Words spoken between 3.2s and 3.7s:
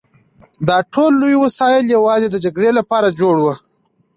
وو